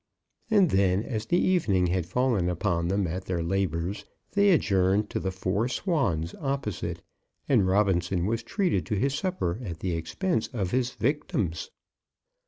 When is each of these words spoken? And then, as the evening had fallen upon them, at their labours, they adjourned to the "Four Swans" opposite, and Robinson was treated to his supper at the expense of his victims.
And 0.49 0.71
then, 0.71 1.03
as 1.03 1.27
the 1.27 1.37
evening 1.37 1.85
had 1.85 2.07
fallen 2.07 2.49
upon 2.49 2.87
them, 2.87 3.05
at 3.05 3.25
their 3.25 3.43
labours, 3.43 4.03
they 4.31 4.49
adjourned 4.49 5.11
to 5.11 5.19
the 5.19 5.29
"Four 5.29 5.67
Swans" 5.67 6.33
opposite, 6.41 7.03
and 7.47 7.67
Robinson 7.67 8.25
was 8.25 8.41
treated 8.41 8.83
to 8.87 8.95
his 8.95 9.13
supper 9.13 9.59
at 9.63 9.81
the 9.81 9.91
expense 9.95 10.47
of 10.53 10.71
his 10.71 10.89
victims. 10.93 11.69